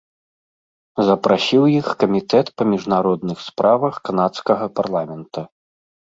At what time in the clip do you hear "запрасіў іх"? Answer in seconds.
1.07-1.87